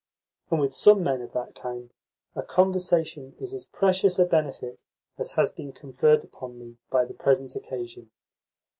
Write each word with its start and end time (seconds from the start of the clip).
And 0.49 0.59
with 0.59 0.73
some 0.73 1.03
men 1.03 1.21
of 1.21 1.31
that 1.33 1.53
kind 1.53 1.93
a 2.35 2.41
conversation 2.41 3.35
is 3.39 3.53
as 3.53 3.65
precious 3.65 4.17
a 4.17 4.25
benefit 4.25 4.83
as 5.19 5.33
has 5.33 5.51
been 5.51 5.71
conferred 5.73 6.23
upon 6.23 6.57
me 6.57 6.77
by 6.89 7.05
the 7.05 7.13
present 7.13 7.55
occasion. 7.55 8.09